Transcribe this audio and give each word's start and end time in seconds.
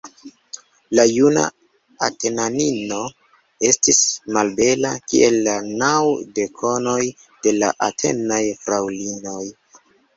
La 0.99 1.03
juna 1.09 1.43
Atenanino 2.07 2.97
estis 3.71 4.01
malbela, 4.39 4.95
kiel 5.13 5.41
la 5.51 5.57
naŭ 5.85 5.95
dekonoj 6.43 6.99
de 7.47 7.59
la 7.63 7.75
Atenaj 7.93 8.45
fraŭlinoj. 8.67 9.43